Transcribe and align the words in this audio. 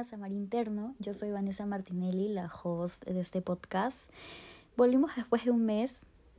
bienvenidas 0.00 0.12
a 0.14 0.16
Mar 0.16 0.32
Interno. 0.32 0.94
Yo 0.98 1.12
soy 1.12 1.30
Vanessa 1.30 1.66
Martinelli, 1.66 2.28
la 2.28 2.50
host 2.50 3.04
de 3.04 3.20
este 3.20 3.42
podcast. 3.42 3.98
Volvimos 4.74 5.14
después 5.14 5.44
de 5.44 5.50
un 5.50 5.66
mes. 5.66 5.92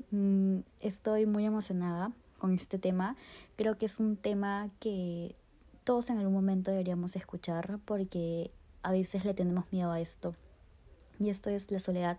Mm, 0.09 0.61
estoy 0.79 1.27
muy 1.27 1.45
emocionada 1.45 2.11
con 2.39 2.55
este 2.55 2.79
tema. 2.79 3.15
Creo 3.57 3.77
que 3.77 3.85
es 3.85 3.99
un 3.99 4.15
tema 4.15 4.69
que 4.79 5.35
todos 5.83 6.09
en 6.09 6.17
algún 6.17 6.33
momento 6.33 6.71
deberíamos 6.71 7.15
escuchar 7.15 7.77
porque 7.85 8.49
a 8.81 8.91
veces 8.91 9.25
le 9.25 9.35
tenemos 9.35 9.65
miedo 9.71 9.91
a 9.91 9.99
esto. 9.99 10.33
Y 11.19 11.29
esto 11.29 11.51
es 11.51 11.69
la 11.69 11.79
soledad. 11.79 12.17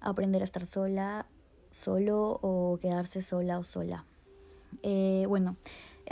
Aprender 0.00 0.42
a 0.42 0.44
estar 0.44 0.66
sola, 0.66 1.24
solo 1.70 2.38
o 2.42 2.78
quedarse 2.78 3.22
sola 3.22 3.58
o 3.58 3.64
sola. 3.64 4.04
Eh, 4.82 5.24
bueno, 5.28 5.56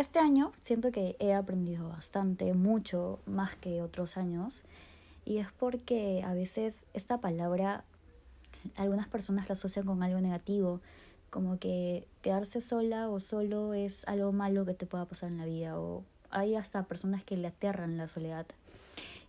este 0.00 0.18
año 0.18 0.52
siento 0.62 0.90
que 0.92 1.16
he 1.18 1.34
aprendido 1.34 1.88
bastante, 1.88 2.54
mucho 2.54 3.20
más 3.26 3.54
que 3.56 3.82
otros 3.82 4.16
años. 4.16 4.64
Y 5.24 5.38
es 5.38 5.48
porque 5.52 6.22
a 6.24 6.32
veces 6.32 6.74
esta 6.94 7.18
palabra 7.18 7.84
algunas 8.76 9.08
personas 9.08 9.48
la 9.48 9.54
asocian 9.54 9.86
con 9.86 10.02
algo 10.02 10.20
negativo, 10.20 10.80
como 11.30 11.58
que 11.58 12.06
quedarse 12.22 12.60
sola 12.60 13.08
o 13.08 13.20
solo 13.20 13.74
es 13.74 14.06
algo 14.06 14.32
malo 14.32 14.64
que 14.64 14.74
te 14.74 14.86
pueda 14.86 15.04
pasar 15.04 15.30
en 15.30 15.38
la 15.38 15.46
vida 15.46 15.78
o 15.78 16.04
hay 16.30 16.54
hasta 16.54 16.82
personas 16.84 17.24
que 17.24 17.36
le 17.36 17.48
aterran 17.48 17.96
la 17.96 18.08
soledad. 18.08 18.46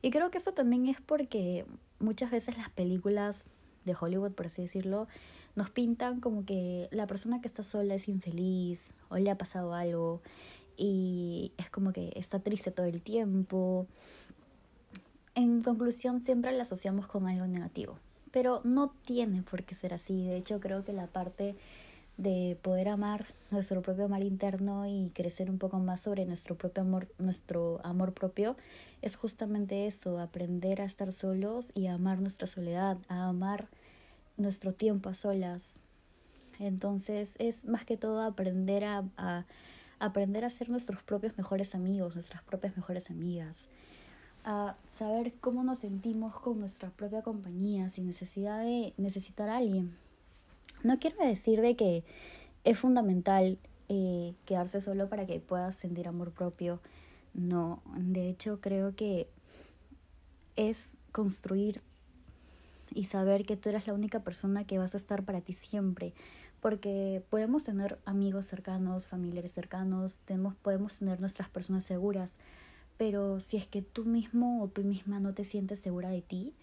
Y 0.01 0.09
creo 0.09 0.31
que 0.31 0.39
eso 0.39 0.53
también 0.53 0.87
es 0.87 0.99
porque 0.99 1.65
muchas 1.99 2.31
veces 2.31 2.57
las 2.57 2.69
películas 2.69 3.43
de 3.85 3.95
Hollywood, 3.99 4.31
por 4.31 4.47
así 4.47 4.63
decirlo, 4.63 5.07
nos 5.55 5.69
pintan 5.69 6.21
como 6.21 6.45
que 6.45 6.87
la 6.91 7.07
persona 7.07 7.41
que 7.41 7.47
está 7.47 7.63
sola 7.63 7.95
es 7.95 8.07
infeliz 8.07 8.93
o 9.09 9.17
le 9.17 9.29
ha 9.29 9.37
pasado 9.37 9.73
algo 9.73 10.21
y 10.77 11.51
es 11.57 11.69
como 11.69 11.93
que 11.93 12.11
está 12.15 12.39
triste 12.39 12.71
todo 12.71 12.85
el 12.85 13.01
tiempo. 13.01 13.87
En 15.35 15.61
conclusión, 15.61 16.21
siempre 16.21 16.51
la 16.51 16.63
asociamos 16.63 17.07
con 17.07 17.27
algo 17.27 17.47
negativo, 17.47 17.97
pero 18.31 18.61
no 18.63 18.93
tiene 19.05 19.43
por 19.43 19.63
qué 19.63 19.75
ser 19.75 19.93
así. 19.93 20.25
De 20.25 20.37
hecho, 20.37 20.59
creo 20.59 20.83
que 20.83 20.93
la 20.93 21.07
parte 21.07 21.55
de 22.17 22.57
poder 22.61 22.89
amar 22.89 23.25
nuestro 23.49 23.81
propio 23.81 24.05
amor 24.05 24.21
interno 24.21 24.85
y 24.85 25.09
crecer 25.15 25.49
un 25.49 25.57
poco 25.57 25.79
más 25.79 26.01
sobre 26.01 26.25
nuestro 26.25 26.55
propio 26.55 26.83
amor, 26.83 27.07
nuestro 27.17 27.79
amor 27.83 28.13
propio, 28.13 28.57
es 29.01 29.15
justamente 29.15 29.87
eso, 29.87 30.19
aprender 30.19 30.81
a 30.81 30.85
estar 30.85 31.11
solos 31.11 31.67
y 31.73 31.87
a 31.87 31.93
amar 31.93 32.19
nuestra 32.19 32.47
soledad, 32.47 32.97
a 33.07 33.27
amar 33.27 33.69
nuestro 34.37 34.73
tiempo 34.73 35.09
a 35.09 35.15
solas. 35.15 35.63
Entonces 36.59 37.35
es 37.39 37.65
más 37.65 37.85
que 37.85 37.97
todo 37.97 38.21
aprender 38.21 38.83
a, 38.83 39.03
a 39.17 39.45
aprender 40.01 40.43
a 40.43 40.49
ser 40.49 40.69
nuestros 40.69 41.03
propios 41.03 41.37
mejores 41.37 41.75
amigos, 41.75 42.15
nuestras 42.15 42.43
propias 42.43 42.75
mejores 42.75 43.11
amigas, 43.11 43.69
a 44.43 44.75
saber 44.89 45.33
cómo 45.39 45.63
nos 45.63 45.79
sentimos 45.79 46.37
con 46.39 46.59
nuestra 46.59 46.89
propia 46.89 47.21
compañía 47.21 47.89
sin 47.91 48.07
necesidad 48.07 48.63
de 48.63 48.93
necesitar 48.97 49.49
a 49.49 49.57
alguien. 49.57 49.95
No 50.83 50.99
quiero 50.99 51.23
decir 51.23 51.61
de 51.61 51.75
que 51.75 52.03
es 52.63 52.79
fundamental 52.79 53.59
eh, 53.89 54.33
quedarse 54.45 54.81
solo 54.81 55.07
para 55.07 55.27
que 55.27 55.39
puedas 55.39 55.75
sentir 55.75 56.07
amor 56.07 56.31
propio. 56.31 56.79
No, 57.35 57.83
de 57.95 58.27
hecho 58.27 58.59
creo 58.59 58.95
que 58.95 59.29
es 60.55 60.97
construir 61.11 61.81
y 62.93 63.05
saber 63.05 63.45
que 63.45 63.55
tú 63.55 63.69
eres 63.69 63.85
la 63.85 63.93
única 63.93 64.21
persona 64.21 64.65
que 64.65 64.79
vas 64.79 64.95
a 64.95 64.97
estar 64.97 65.23
para 65.23 65.41
ti 65.41 65.53
siempre. 65.53 66.13
Porque 66.61 67.23
podemos 67.29 67.65
tener 67.65 67.99
amigos 68.05 68.45
cercanos, 68.45 69.07
familiares 69.07 69.51
cercanos, 69.53 70.17
tenemos, 70.25 70.55
podemos 70.55 70.99
tener 70.99 71.19
nuestras 71.19 71.49
personas 71.49 71.83
seguras, 71.83 72.37
pero 72.97 73.39
si 73.39 73.57
es 73.57 73.67
que 73.67 73.81
tú 73.81 74.05
mismo 74.05 74.63
o 74.63 74.67
tú 74.67 74.83
misma 74.83 75.19
no 75.19 75.33
te 75.33 75.43
sientes 75.43 75.79
segura 75.79 76.09
de 76.09 76.21
ti, 76.21 76.53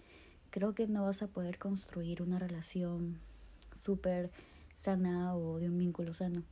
creo 0.50 0.74
que 0.74 0.86
no 0.86 1.04
vas 1.04 1.22
a 1.22 1.26
poder 1.26 1.58
construir 1.58 2.22
una 2.22 2.38
relación 2.38 3.18
súper 3.74 4.30
sana 4.76 5.34
o 5.34 5.58
de 5.58 5.68
un 5.68 5.78
vínculo 5.78 6.14
sano. 6.14 6.42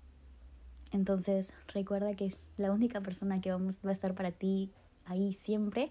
Entonces, 0.92 1.52
recuerda 1.72 2.14
que 2.14 2.34
la 2.56 2.72
única 2.72 3.00
persona 3.00 3.40
que 3.40 3.50
vamos, 3.52 3.80
va 3.84 3.90
a 3.90 3.94
estar 3.94 4.14
para 4.14 4.32
ti 4.32 4.70
ahí 5.04 5.34
siempre 5.34 5.90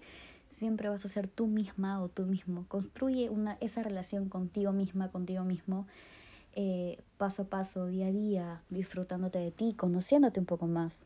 siempre 0.50 0.88
vas 0.88 1.04
a 1.04 1.08
ser 1.08 1.28
tú 1.28 1.46
misma 1.46 2.02
o 2.02 2.08
tú 2.08 2.24
mismo. 2.24 2.64
Construye 2.68 3.28
una, 3.30 3.58
esa 3.60 3.82
relación 3.82 4.28
contigo 4.28 4.72
misma, 4.72 5.10
contigo 5.10 5.44
mismo, 5.44 5.86
eh, 6.56 6.98
paso 7.18 7.42
a 7.42 7.44
paso, 7.44 7.86
día 7.86 8.06
a 8.06 8.12
día, 8.12 8.62
disfrutándote 8.70 9.38
de 9.38 9.50
ti, 9.50 9.74
conociéndote 9.74 10.40
un 10.40 10.46
poco 10.46 10.66
más. 10.66 11.04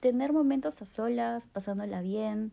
Tener 0.00 0.34
momentos 0.34 0.82
a 0.82 0.84
solas, 0.84 1.46
pasándola 1.46 2.02
bien. 2.02 2.52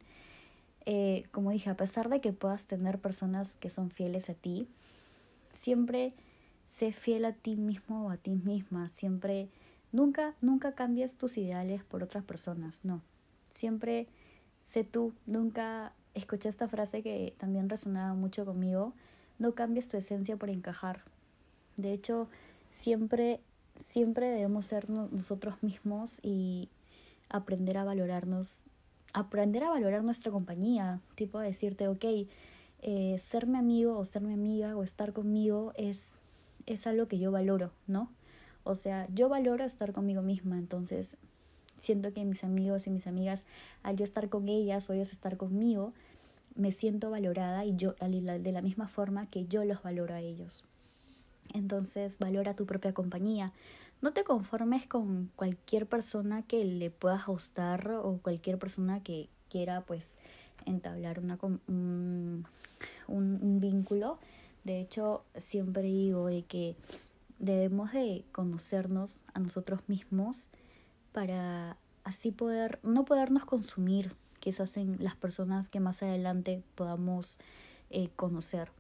Eh, 0.85 1.25
como 1.31 1.51
dije, 1.51 1.69
a 1.69 1.75
pesar 1.75 2.07
de 2.07 2.21
que 2.21 2.31
puedas 2.31 2.63
tener 2.63 2.99
personas 2.99 3.55
que 3.59 3.69
son 3.69 3.91
fieles 3.91 4.29
a 4.29 4.33
ti, 4.33 4.65
siempre 5.51 6.13
sé 6.67 6.93
fiel 6.93 7.25
a 7.25 7.33
ti 7.33 7.57
mismo 7.57 8.07
o 8.07 8.11
a 8.11 8.17
ti 8.17 8.31
misma. 8.31 8.89
Siempre, 8.89 9.49
nunca, 9.91 10.35
nunca 10.39 10.71
cambies 10.71 11.17
tus 11.17 11.37
ideales 11.37 11.83
por 11.83 12.01
otras 12.01 12.23
personas, 12.23 12.79
no. 12.83 13.01
Siempre 13.51 14.07
sé 14.63 14.85
tú, 14.85 15.13
nunca 15.25 15.91
escuché 16.13 16.47
esta 16.47 16.69
frase 16.69 17.03
que 17.03 17.35
también 17.37 17.67
resonaba 17.67 18.13
mucho 18.13 18.45
conmigo, 18.45 18.93
no 19.37 19.53
cambies 19.53 19.89
tu 19.89 19.97
esencia 19.97 20.37
por 20.37 20.49
encajar. 20.49 21.01
De 21.77 21.93
hecho, 21.93 22.27
siempre, 22.69 23.39
siempre 23.85 24.27
debemos 24.27 24.65
ser 24.65 24.89
nosotros 24.89 25.55
mismos 25.61 26.19
y 26.21 26.69
aprender 27.29 27.77
a 27.77 27.83
valorarnos, 27.83 28.63
aprender 29.13 29.63
a 29.63 29.69
valorar 29.69 30.03
nuestra 30.03 30.31
compañía, 30.31 30.99
tipo 31.15 31.39
decirte, 31.39 31.87
ok, 31.87 32.05
eh, 32.83 33.21
amigo 33.55 33.97
o 33.97 34.05
ser 34.05 34.21
mi 34.21 34.33
amiga 34.33 34.75
o 34.75 34.83
estar 34.83 35.13
conmigo 35.13 35.71
es, 35.75 36.17
es 36.65 36.87
algo 36.87 37.07
que 37.07 37.19
yo 37.19 37.31
valoro, 37.31 37.71
¿no? 37.87 38.11
O 38.63 38.75
sea, 38.75 39.07
yo 39.13 39.29
valoro 39.29 39.63
estar 39.65 39.91
conmigo 39.91 40.21
misma, 40.21 40.57
entonces 40.57 41.17
siento 41.77 42.13
que 42.13 42.23
mis 42.25 42.43
amigos 42.43 42.85
y 42.87 42.91
mis 42.91 43.07
amigas, 43.07 43.41
al 43.81 43.97
yo 43.97 44.03
estar 44.03 44.29
con 44.29 44.47
ellas 44.47 44.89
o 44.89 44.93
ellos 44.93 45.11
estar 45.11 45.37
conmigo, 45.37 45.93
me 46.55 46.71
siento 46.71 47.09
valorada 47.09 47.65
y 47.65 47.75
yo 47.75 47.95
de 47.99 48.51
la 48.51 48.61
misma 48.61 48.87
forma 48.87 49.29
que 49.29 49.45
yo 49.47 49.63
los 49.65 49.81
valoro 49.81 50.13
a 50.13 50.19
ellos. 50.19 50.63
Entonces, 51.53 52.17
valora 52.19 52.55
tu 52.55 52.65
propia 52.65 52.93
compañía. 52.93 53.53
No 54.01 54.13
te 54.13 54.23
conformes 54.23 54.87
con 54.87 55.29
cualquier 55.35 55.85
persona 55.87 56.43
que 56.43 56.65
le 56.65 56.89
puedas 56.89 57.25
gustar 57.25 57.91
o 57.91 58.17
cualquier 58.17 58.57
persona 58.57 59.03
que 59.03 59.29
quiera 59.49 59.81
pues 59.81 60.05
entablar 60.65 61.19
una, 61.19 61.37
un, 61.67 62.45
un 63.07 63.59
vínculo. 63.59 64.17
De 64.63 64.79
hecho, 64.79 65.23
siempre 65.37 65.83
digo 65.83 66.27
de 66.27 66.43
que 66.43 66.75
debemos 67.39 67.91
de 67.91 68.23
conocernos 68.31 69.17
a 69.33 69.39
nosotros 69.39 69.81
mismos 69.87 70.45
para 71.11 71.77
así 72.03 72.31
poder, 72.31 72.79
no 72.83 73.05
podernos 73.05 73.45
consumir, 73.45 74.15
quizás 74.39 74.77
en 74.77 74.97
las 75.03 75.15
personas 75.15 75.69
que 75.69 75.79
más 75.79 76.01
adelante 76.03 76.63
podamos 76.75 77.37
eh, 77.89 78.09
conocer. 78.15 78.71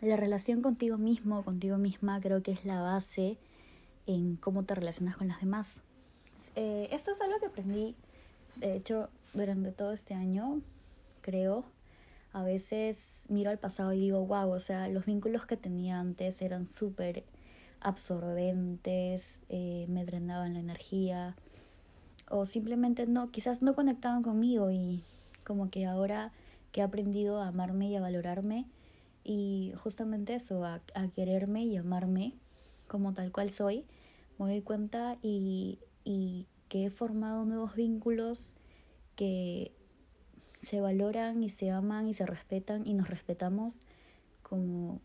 La 0.00 0.16
relación 0.16 0.62
contigo 0.62 0.96
mismo, 0.96 1.44
contigo 1.44 1.76
misma, 1.76 2.20
creo 2.20 2.42
que 2.42 2.52
es 2.52 2.64
la 2.64 2.80
base 2.80 3.36
en 4.06 4.36
cómo 4.36 4.64
te 4.64 4.74
relacionas 4.74 5.16
con 5.16 5.28
las 5.28 5.40
demás. 5.40 5.82
Eh, 6.56 6.88
esto 6.90 7.10
es 7.10 7.20
algo 7.20 7.38
que 7.38 7.46
aprendí, 7.46 7.94
de 8.56 8.76
hecho, 8.76 9.10
durante 9.34 9.72
todo 9.72 9.92
este 9.92 10.14
año, 10.14 10.62
creo. 11.20 11.64
A 12.32 12.42
veces 12.42 13.24
miro 13.28 13.50
al 13.50 13.58
pasado 13.58 13.92
y 13.92 14.00
digo, 14.00 14.24
wow, 14.24 14.50
o 14.50 14.58
sea, 14.58 14.88
los 14.88 15.04
vínculos 15.04 15.44
que 15.44 15.58
tenía 15.58 16.00
antes 16.00 16.40
eran 16.40 16.66
súper 16.66 17.24
absorbentes, 17.80 19.42
eh, 19.50 19.84
me 19.88 20.06
drenaban 20.06 20.54
la 20.54 20.60
energía 20.60 21.36
o 22.30 22.46
simplemente 22.46 23.06
no, 23.06 23.30
quizás 23.30 23.60
no 23.60 23.74
conectaban 23.74 24.22
conmigo 24.22 24.70
y 24.70 25.02
como 25.44 25.70
que 25.70 25.84
ahora 25.84 26.32
que 26.72 26.80
he 26.80 26.84
aprendido 26.84 27.40
a 27.40 27.48
amarme 27.48 27.88
y 27.88 27.96
a 27.96 28.00
valorarme 28.00 28.66
y 29.30 29.72
justamente 29.76 30.34
eso, 30.34 30.64
a, 30.64 30.82
a 30.92 31.08
quererme 31.14 31.64
y 31.64 31.76
amarme 31.76 32.34
como 32.88 33.12
tal 33.12 33.30
cual 33.30 33.50
soy, 33.50 33.86
me 34.40 34.46
doy 34.46 34.60
cuenta 34.60 35.18
y, 35.22 35.78
y 36.02 36.48
que 36.68 36.86
he 36.86 36.90
formado 36.90 37.44
nuevos 37.44 37.76
vínculos 37.76 38.54
que 39.14 39.70
se 40.62 40.80
valoran 40.80 41.44
y 41.44 41.48
se 41.48 41.70
aman 41.70 42.08
y 42.08 42.14
se 42.14 42.26
respetan 42.26 42.84
y 42.88 42.94
nos 42.94 43.08
respetamos 43.08 43.74
como, 44.42 45.00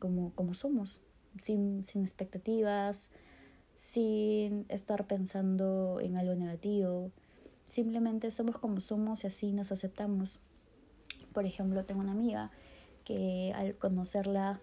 como, 0.00 0.34
como 0.34 0.54
somos 0.54 1.00
sin, 1.38 1.84
sin 1.84 2.02
expectativas, 2.02 3.08
sin 3.76 4.66
estar 4.68 5.06
pensando 5.06 6.00
en 6.00 6.16
algo 6.16 6.34
negativo. 6.34 7.12
Simplemente 7.68 8.32
somos 8.32 8.58
como 8.58 8.80
somos 8.80 9.22
y 9.22 9.28
así 9.28 9.52
nos 9.52 9.70
aceptamos. 9.70 10.40
Por 11.32 11.46
ejemplo, 11.46 11.84
tengo 11.84 12.00
una 12.00 12.10
amiga 12.10 12.50
que 13.10 13.52
al 13.56 13.74
conocerla 13.74 14.60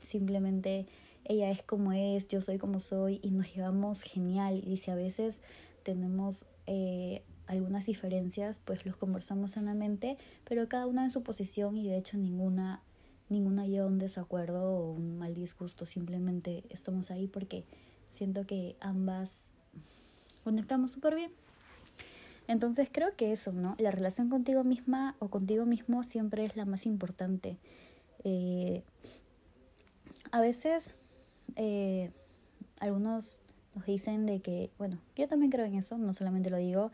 simplemente 0.00 0.86
ella 1.24 1.52
es 1.52 1.62
como 1.62 1.92
es, 1.92 2.26
yo 2.26 2.40
soy 2.40 2.58
como 2.58 2.80
soy 2.80 3.20
y 3.22 3.30
nos 3.30 3.54
llevamos 3.54 4.02
genial. 4.02 4.60
Y 4.66 4.78
si 4.78 4.90
a 4.90 4.96
veces 4.96 5.36
tenemos 5.84 6.44
eh, 6.66 7.22
algunas 7.46 7.86
diferencias, 7.86 8.60
pues 8.64 8.84
los 8.84 8.96
conversamos 8.96 9.52
sanamente, 9.52 10.18
pero 10.44 10.68
cada 10.68 10.88
una 10.88 11.04
en 11.04 11.12
su 11.12 11.22
posición 11.22 11.76
y 11.76 11.86
de 11.86 11.96
hecho 11.96 12.16
ninguna 12.16 12.82
ninguna 13.28 13.66
lleva 13.66 13.86
un 13.86 13.98
desacuerdo 13.98 14.62
o 14.62 14.90
un 14.92 15.18
mal 15.18 15.34
disgusto, 15.34 15.86
simplemente 15.86 16.64
estamos 16.70 17.12
ahí 17.12 17.28
porque 17.28 17.64
siento 18.10 18.46
que 18.46 18.76
ambas 18.80 19.52
conectamos 20.42 20.90
súper 20.90 21.14
bien. 21.14 21.30
Entonces 22.48 22.88
creo 22.92 23.14
que 23.16 23.32
eso, 23.32 23.52
¿no? 23.52 23.74
La 23.78 23.90
relación 23.90 24.28
contigo 24.28 24.62
misma 24.62 25.16
o 25.18 25.28
contigo 25.28 25.66
mismo 25.66 26.04
siempre 26.04 26.44
es 26.44 26.56
la 26.56 26.64
más 26.64 26.86
importante. 26.86 27.58
Eh, 28.24 28.82
a 30.30 30.40
veces 30.40 30.94
eh, 31.56 32.10
algunos 32.78 33.38
nos 33.74 33.86
dicen 33.86 34.26
de 34.26 34.40
que, 34.40 34.70
bueno, 34.78 34.98
yo 35.16 35.28
también 35.28 35.50
creo 35.50 35.66
en 35.66 35.74
eso, 35.74 35.98
no 35.98 36.12
solamente 36.12 36.50
lo 36.50 36.56
digo, 36.56 36.90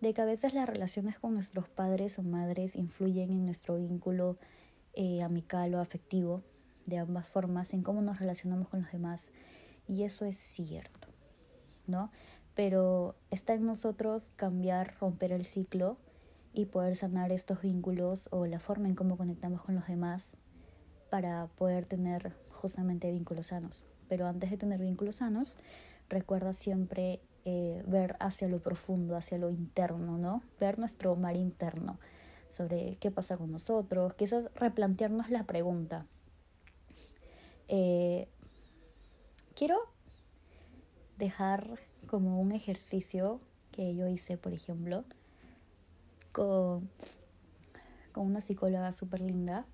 de 0.00 0.14
que 0.14 0.22
a 0.22 0.24
veces 0.24 0.54
las 0.54 0.68
relaciones 0.68 1.18
con 1.18 1.34
nuestros 1.34 1.68
padres 1.68 2.18
o 2.18 2.22
madres 2.22 2.74
influyen 2.76 3.30
en 3.30 3.46
nuestro 3.46 3.76
vínculo 3.76 4.36
eh, 4.94 5.22
amical 5.22 5.74
o 5.74 5.80
afectivo, 5.80 6.42
de 6.86 6.98
ambas 6.98 7.28
formas, 7.28 7.72
en 7.72 7.82
cómo 7.82 8.02
nos 8.02 8.18
relacionamos 8.18 8.68
con 8.68 8.82
los 8.82 8.92
demás. 8.92 9.30
Y 9.88 10.02
eso 10.02 10.24
es 10.24 10.36
cierto, 10.36 11.08
¿no? 11.86 12.10
Pero 12.54 13.14
está 13.30 13.54
en 13.54 13.64
nosotros 13.64 14.30
cambiar, 14.36 14.96
romper 15.00 15.32
el 15.32 15.46
ciclo 15.46 15.96
y 16.52 16.66
poder 16.66 16.96
sanar 16.96 17.32
estos 17.32 17.62
vínculos 17.62 18.28
o 18.32 18.46
la 18.46 18.58
forma 18.58 18.88
en 18.88 18.94
cómo 18.94 19.16
conectamos 19.16 19.62
con 19.62 19.74
los 19.74 19.86
demás 19.86 20.36
para 21.10 21.46
poder 21.56 21.86
tener 21.86 22.34
justamente 22.50 23.10
vínculos 23.10 23.48
sanos. 23.48 23.84
Pero 24.08 24.26
antes 24.26 24.50
de 24.50 24.56
tener 24.56 24.80
vínculos 24.80 25.16
sanos, 25.16 25.56
recuerda 26.08 26.52
siempre 26.52 27.20
eh, 27.44 27.82
ver 27.86 28.16
hacia 28.20 28.48
lo 28.48 28.60
profundo, 28.60 29.16
hacia 29.16 29.38
lo 29.38 29.50
interno, 29.50 30.18
¿no? 30.18 30.42
Ver 30.58 30.78
nuestro 30.78 31.16
mar 31.16 31.36
interno 31.36 31.98
sobre 32.50 32.96
qué 32.96 33.10
pasa 33.10 33.36
con 33.36 33.50
nosotros, 33.52 34.14
quizás 34.14 34.50
replantearnos 34.54 35.30
la 35.30 35.44
pregunta. 35.44 36.06
Eh, 37.68 38.28
quiero 39.54 39.78
dejar 41.16 41.78
como 42.10 42.40
un 42.40 42.50
ejercicio 42.50 43.40
que 43.70 43.94
yo 43.94 44.08
hice, 44.08 44.36
por 44.36 44.52
ejemplo, 44.52 45.04
con, 46.32 46.90
con 48.10 48.26
una 48.26 48.40
psicóloga 48.40 48.92
súper 48.92 49.20
linda, 49.20 49.64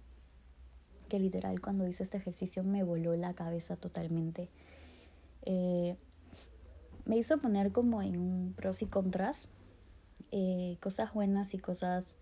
que 1.09 1.19
literal 1.19 1.63
cuando 1.63 1.89
hice 1.89 2.03
este 2.03 2.19
ejercicio 2.19 2.63
me 2.63 2.83
voló 2.83 3.17
la 3.17 3.33
cabeza 3.33 3.77
totalmente. 3.77 4.51
Eh, 5.47 5.97
me 7.07 7.17
hizo 7.17 7.39
poner 7.39 7.73
como 7.73 8.03
en 8.03 8.53
pros 8.55 8.83
y 8.83 8.87
contras, 8.87 9.49
eh, 10.31 10.77
cosas 10.83 11.15
buenas 11.15 11.55
y 11.55 11.59
cosas 11.59 12.17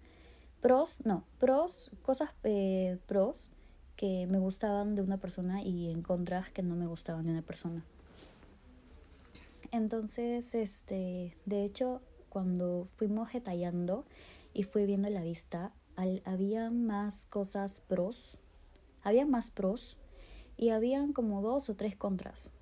pros, 0.60 1.04
no, 1.04 1.24
pros, 1.40 1.90
cosas 2.02 2.30
eh, 2.44 2.98
pros 3.06 3.50
que 3.96 4.28
me 4.28 4.38
gustaban 4.38 4.94
de 4.94 5.02
una 5.02 5.16
persona 5.16 5.60
y 5.60 5.90
en 5.90 6.02
contras 6.02 6.50
que 6.50 6.62
no 6.62 6.76
me 6.76 6.86
gustaban 6.86 7.26
de 7.26 7.32
una 7.32 7.42
persona. 7.42 7.84
Entonces, 9.74 10.54
este, 10.54 11.36
de 11.46 11.64
hecho, 11.64 12.00
cuando 12.28 12.86
fuimos 12.94 13.32
detallando 13.32 14.04
y 14.52 14.62
fui 14.62 14.86
viendo 14.86 15.10
la 15.10 15.24
vista, 15.24 15.72
había 15.96 16.70
más 16.70 17.26
cosas 17.26 17.82
pros, 17.88 18.38
había 19.02 19.26
más 19.26 19.50
pros 19.50 19.96
y 20.56 20.68
habían 20.68 21.12
como 21.12 21.42
dos 21.42 21.68
o 21.70 21.74
tres 21.74 21.96
contras. 21.96 22.52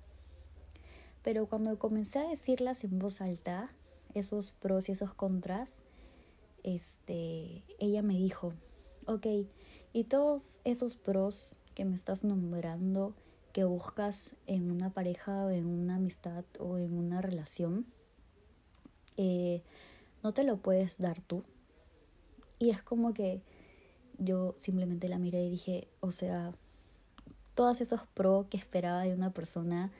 Pero 1.21 1.45
cuando 1.45 1.77
comencé 1.77 2.17
a 2.17 2.27
decirlas 2.27 2.83
en 2.83 2.97
voz 2.97 3.21
alta, 3.21 3.69
esos 4.15 4.53
pros 4.53 4.89
y 4.89 4.93
esos 4.93 5.13
contras, 5.13 5.69
este, 6.63 7.61
ella 7.77 8.01
me 8.01 8.17
dijo, 8.17 8.53
ok, 9.05 9.27
y 9.93 10.05
todos 10.05 10.61
esos 10.63 10.95
pros 10.95 11.51
que 11.75 11.85
me 11.85 11.93
estás 11.93 12.23
nombrando, 12.23 13.13
que 13.53 13.63
buscas 13.63 14.35
en 14.47 14.71
una 14.71 14.89
pareja 14.89 15.45
o 15.45 15.49
en 15.49 15.65
una 15.65 15.95
amistad 15.95 16.43
o 16.59 16.77
en 16.79 16.97
una 16.97 17.21
relación, 17.21 17.85
eh, 19.15 19.61
no 20.23 20.33
te 20.33 20.43
lo 20.43 20.57
puedes 20.57 20.97
dar 20.97 21.21
tú. 21.21 21.43
Y 22.59 22.71
es 22.71 22.81
como 22.81 23.13
que 23.13 23.41
yo 24.17 24.55
simplemente 24.57 25.07
la 25.07 25.19
miré 25.19 25.45
y 25.45 25.51
dije, 25.51 25.87
o 25.99 26.11
sea, 26.11 26.51
todos 27.55 27.79
esos 27.79 28.01
pros 28.13 28.47
que 28.47 28.57
esperaba 28.57 29.03
de 29.03 29.13
una 29.13 29.29
persona, 29.29 29.91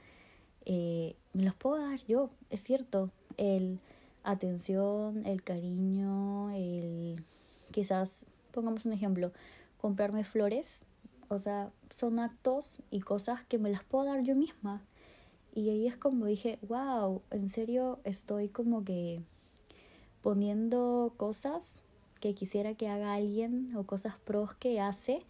eh, 0.65 1.15
me 1.33 1.43
los 1.43 1.55
puedo 1.55 1.77
dar 1.77 1.99
yo, 2.05 2.31
es 2.49 2.61
cierto. 2.63 3.11
El 3.37 3.79
atención, 4.23 5.25
el 5.25 5.43
cariño, 5.43 6.51
el 6.51 7.23
quizás, 7.71 8.23
pongamos 8.51 8.85
un 8.85 8.93
ejemplo, 8.93 9.31
comprarme 9.79 10.23
flores, 10.23 10.81
o 11.33 11.39
sea, 11.39 11.71
son 11.89 12.19
actos 12.19 12.81
y 12.91 13.01
cosas 13.01 13.43
que 13.43 13.57
me 13.57 13.69
las 13.69 13.83
puedo 13.83 14.05
dar 14.05 14.23
yo 14.23 14.35
misma. 14.35 14.81
Y 15.53 15.69
ahí 15.69 15.87
es 15.87 15.97
como 15.97 16.25
dije, 16.25 16.59
wow, 16.67 17.21
en 17.31 17.49
serio 17.49 17.99
estoy 18.03 18.49
como 18.49 18.83
que 18.83 19.21
poniendo 20.21 21.13
cosas 21.17 21.63
que 22.19 22.33
quisiera 22.33 22.75
que 22.75 22.87
haga 22.87 23.13
alguien 23.13 23.75
o 23.75 23.83
cosas 23.83 24.15
pros 24.23 24.53
que 24.55 24.79
hace, 24.79 25.21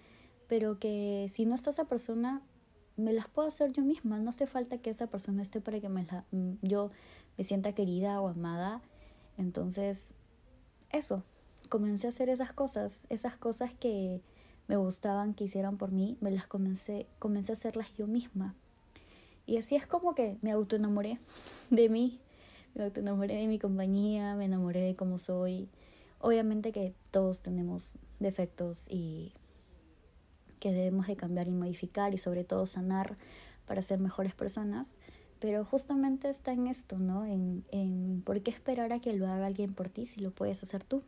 pero 0.48 0.78
que 0.80 1.32
si 1.34 1.46
no 1.46 1.56
está 1.56 1.72
esa 1.72 1.86
persona, 1.86 2.42
me 2.96 3.14
las 3.14 3.28
puedo 3.28 3.48
hacer 3.48 3.72
yo 3.72 3.82
misma, 3.84 4.20
no 4.20 4.30
hace 4.30 4.46
falta 4.46 4.78
que 4.78 4.92
esa 4.92 5.08
persona 5.08 5.42
esté 5.42 5.62
para 5.62 5.80
que 5.80 5.90
me 5.90 6.06
la, 6.06 6.26
mm, 6.32 6.54
yo 6.62 6.92
me 7.38 7.44
sienta 7.44 7.74
querida 7.74 8.22
o 8.22 8.28
amada. 8.28 8.82
Entonces, 9.38 10.14
eso, 10.92 11.24
comencé 11.70 12.08
a 12.08 12.12
hacer 12.12 12.30
esas 12.30 12.54
cosas, 12.54 13.02
esas 13.10 13.36
cosas 13.36 13.74
que 13.74 14.22
me 14.68 14.78
gustaban, 14.78 15.34
que 15.34 15.44
hicieran 15.44 15.78
por 15.78 15.92
mí, 15.92 16.18
me 16.22 16.32
las 16.32 16.48
comencé, 16.48 17.08
comencé 17.20 17.52
a 17.52 17.56
hacerlas 17.56 17.94
yo 17.96 18.08
misma. 18.08 18.56
Y 19.46 19.58
así 19.58 19.76
es 19.76 19.86
como 19.86 20.16
que 20.16 20.38
me 20.42 20.52
autoenamoré 20.52 21.20
de 21.70 21.90
mí, 21.90 22.20
me 22.76 22.84
autoenamoré 22.84 23.36
de 23.36 23.48
mi 23.48 23.60
compañía, 23.60 24.36
me 24.36 24.46
enamoré 24.46 24.82
de 24.82 24.96
cómo 24.96 25.20
soy. 25.20 25.70
Obviamente 26.20 26.72
que 26.72 26.94
todos 27.12 27.42
tenemos 27.42 27.94
defectos 28.20 28.88
y 28.90 29.34
que 30.60 30.72
debemos 30.72 31.08
de 31.08 31.18
cambiar 31.18 31.48
y 31.48 31.52
modificar 31.52 32.14
y 32.14 32.18
sobre 32.18 32.46
todo 32.46 32.66
sanar 32.66 33.18
para 33.68 33.82
ser 33.82 34.00
mejores 34.00 34.34
personas. 34.34 34.88
Pero 35.40 35.66
justamente 35.66 36.30
está 36.30 36.54
en 36.54 36.68
esto, 36.68 36.98
¿no? 36.98 37.26
En, 37.26 37.66
en 37.72 38.22
por 38.26 38.42
qué 38.42 38.52
esperar 38.52 38.94
a 38.94 39.02
que 39.02 39.12
lo 39.12 39.28
haga 39.28 39.46
alguien 39.46 39.74
por 39.74 39.90
ti 39.90 40.06
si 40.06 40.22
lo 40.22 40.32
puedes 40.32 40.64
hacer 40.64 40.86
tú. 40.86 41.04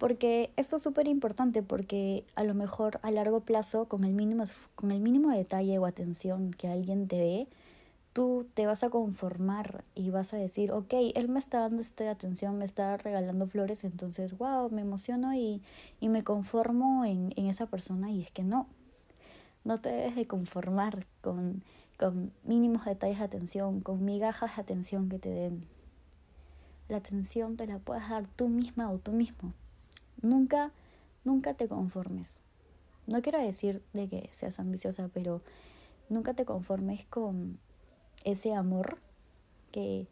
Porque 0.00 0.50
esto 0.56 0.76
es 0.76 0.82
súper 0.82 1.06
importante 1.08 1.62
porque 1.62 2.24
a 2.34 2.42
lo 2.42 2.54
mejor 2.54 3.00
a 3.02 3.10
largo 3.10 3.40
plazo, 3.40 3.84
con 3.84 4.04
el, 4.04 4.14
mínimo, 4.14 4.44
con 4.74 4.92
el 4.92 5.00
mínimo 5.00 5.28
detalle 5.28 5.78
o 5.78 5.84
atención 5.84 6.52
que 6.52 6.68
alguien 6.68 7.06
te 7.06 7.16
dé, 7.16 7.48
tú 8.14 8.46
te 8.54 8.64
vas 8.64 8.82
a 8.82 8.88
conformar 8.88 9.84
y 9.94 10.08
vas 10.08 10.32
a 10.32 10.38
decir, 10.38 10.72
ok, 10.72 10.94
él 11.14 11.28
me 11.28 11.38
está 11.38 11.60
dando 11.60 11.82
esta 11.82 12.10
atención, 12.10 12.56
me 12.56 12.64
está 12.64 12.96
regalando 12.96 13.46
flores, 13.46 13.84
entonces, 13.84 14.38
wow, 14.38 14.70
me 14.70 14.80
emociono 14.80 15.34
y, 15.34 15.60
y 16.00 16.08
me 16.08 16.24
conformo 16.24 17.04
en, 17.04 17.34
en 17.36 17.48
esa 17.48 17.66
persona 17.66 18.10
y 18.10 18.22
es 18.22 18.30
que 18.30 18.42
no, 18.42 18.68
no 19.64 19.82
te 19.82 19.90
debes 19.90 20.16
de 20.16 20.26
conformar 20.26 21.06
con, 21.20 21.62
con 21.98 22.32
mínimos 22.42 22.86
detalles 22.86 23.18
de 23.18 23.24
atención, 23.24 23.80
con 23.82 24.02
migajas 24.02 24.56
de 24.56 24.62
atención 24.62 25.10
que 25.10 25.18
te 25.18 25.28
den. 25.28 25.66
La 26.88 26.96
atención 26.96 27.58
te 27.58 27.66
la 27.66 27.78
puedes 27.80 28.08
dar 28.08 28.26
tú 28.34 28.48
misma 28.48 28.90
o 28.90 28.98
tú 28.98 29.12
mismo. 29.12 29.52
Nunca, 30.22 30.70
nunca 31.24 31.54
te 31.54 31.68
conformes. 31.68 32.36
No 33.06 33.22
quiero 33.22 33.38
decir 33.38 33.82
de 33.92 34.08
que 34.08 34.30
seas 34.34 34.58
ambiciosa, 34.58 35.08
pero 35.12 35.40
nunca 36.08 36.34
te 36.34 36.44
conformes 36.44 37.04
con 37.06 37.58
ese 38.24 38.54
amor 38.54 38.98
que 39.72 40.06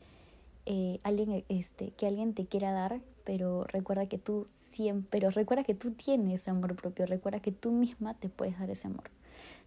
eh, 0.66 1.00
alguien 1.02 1.44
este 1.48 1.90
que 1.92 2.06
alguien 2.06 2.34
te 2.34 2.46
quiera 2.46 2.72
dar 2.72 3.00
pero 3.24 3.64
recuerda 3.64 4.06
que 4.06 4.18
tú 4.18 4.46
siempre 4.72 5.08
pero 5.10 5.30
recuerda 5.30 5.64
que 5.64 5.74
tú 5.74 5.92
tienes 5.92 6.46
amor 6.46 6.76
propio 6.76 7.06
recuerda 7.06 7.40
que 7.40 7.52
tú 7.52 7.72
misma 7.72 8.14
te 8.14 8.28
puedes 8.28 8.58
dar 8.58 8.70
ese 8.70 8.86
amor 8.86 9.10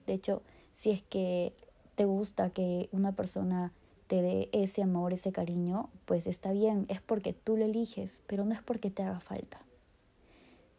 de 0.07 0.13
hecho 0.13 0.41
si 0.77 0.91
es 0.91 1.01
que 1.03 1.53
te 1.95 2.05
gusta 2.05 2.49
que 2.51 2.87
una 2.91 3.11
persona 3.11 3.71
te 4.07 4.21
dé 4.21 4.49
ese 4.51 4.83
amor 4.83 5.13
ese 5.13 5.31
cariño 5.31 5.89
pues 6.05 6.27
está 6.27 6.51
bien 6.51 6.85
es 6.87 7.01
porque 7.01 7.33
tú 7.33 7.57
lo 7.57 7.65
eliges 7.65 8.21
pero 8.27 8.45
no 8.45 8.53
es 8.53 8.61
porque 8.61 8.89
te 8.89 9.03
haga 9.03 9.19
falta 9.19 9.59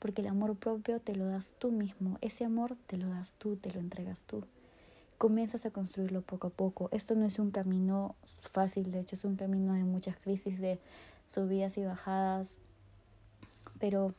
porque 0.03 0.21
el 0.21 0.29
amor 0.29 0.57
propio 0.57 1.01
te 1.01 1.15
lo 1.15 1.27
das 1.27 1.55
tú 1.59 1.71
mismo 1.71 2.19
ese 2.21 2.45
amor 2.45 2.77
te 2.89 2.99
lo 2.99 3.09
das 3.09 3.33
tú 3.39 3.57
te 3.57 3.71
lo 3.73 3.81
entregas 3.81 4.19
tú 4.27 4.45
comienzas 5.23 5.65
a 5.67 5.71
construirlo 5.71 6.21
poco 6.23 6.49
a 6.49 6.51
poco. 6.51 6.89
Esto 6.91 7.15
no 7.15 7.25
es 7.27 7.39
un 7.39 7.53
camino 7.53 8.17
fácil, 8.51 8.91
de 8.91 8.99
hecho 8.99 9.15
es 9.15 9.25
un 9.25 9.37
camino 9.37 9.73
de 9.75 9.85
muchas 9.85 10.17
crisis, 10.17 10.59
de 10.59 10.81
subidas 11.29 11.79
y 11.79 11.85
bajadas, 11.85 12.57
pero 13.79 14.15